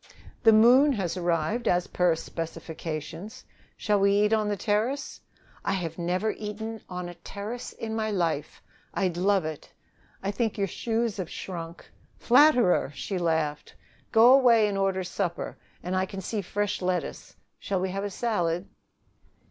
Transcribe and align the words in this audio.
"The 0.41 0.51
moon 0.51 0.93
has 0.93 1.15
arrived, 1.15 1.67
as 1.67 1.85
per 1.85 2.15
specifications. 2.15 3.45
Shall 3.77 3.99
we 3.99 4.13
eat 4.13 4.33
on 4.33 4.47
the 4.47 4.57
terrace?" 4.57 5.21
"I 5.63 5.73
have 5.73 5.99
never 5.99 6.31
eaten 6.31 6.81
on 6.89 7.07
a 7.07 7.13
terrace 7.13 7.71
in 7.73 7.95
my 7.95 8.09
life. 8.09 8.63
I'd 8.95 9.15
love 9.15 9.45
it." 9.45 9.71
"I 10.23 10.31
think 10.31 10.57
your 10.57 10.65
shoes 10.65 11.17
have 11.17 11.29
shrunk." 11.29 11.85
"Flatterer!" 12.17 12.91
She 12.95 13.19
laughed. 13.19 13.75
"Go 14.11 14.33
away 14.33 14.67
and 14.67 14.75
order 14.75 15.03
supper. 15.03 15.55
And 15.83 15.95
I 15.95 16.07
can 16.07 16.19
see 16.21 16.41
fresh 16.41 16.81
lettuce. 16.81 17.35
Shall 17.59 17.79
we 17.79 17.91
have 17.91 18.03
a 18.03 18.09
salad?" 18.09 18.67